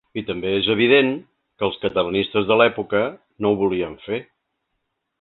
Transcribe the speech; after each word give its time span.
I 0.19 0.21
també 0.27 0.53
és 0.59 0.69
evident 0.75 1.11
que 1.17 1.69
els 1.69 1.77
catalanistes 1.85 2.49
de 2.53 2.59
l’època 2.63 3.05
no 3.45 3.53
ho 3.55 3.63
volien 3.63 3.99
fer. 4.09 4.25